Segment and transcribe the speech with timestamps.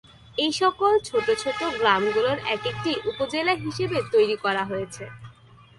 [0.37, 5.03] এই সকল ছোট ছোট গ্রামগুলির একেকটি উপজেলা হিসাবে তৈরী করা হয়েছে।